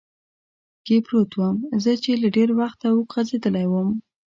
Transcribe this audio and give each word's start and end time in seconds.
کې 0.85 0.95
پروت 1.05 1.31
ووم، 1.35 1.57
زه 1.83 1.91
چې 2.03 2.11
له 2.21 2.27
ډېر 2.37 2.49
وخته 2.59 2.85
اوږد 2.89 3.11
غځېدلی 3.13 3.65
ووم. 3.69 3.89